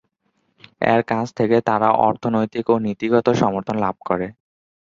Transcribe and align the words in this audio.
এর 0.85 1.01
কাছ 1.07 1.27
থেকে 1.37 1.57
তারা 1.61 1.89
অর্থনৈতিক 2.07 2.65
ও 2.69 2.75
নীতিগত 2.85 3.27
সমর্থন 3.41 3.75
লাভ 3.79 3.95
করে। 4.05 4.27